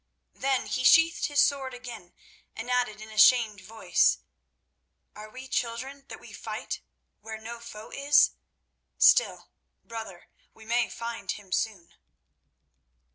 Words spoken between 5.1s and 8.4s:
"Are we children that we fight where no foe is?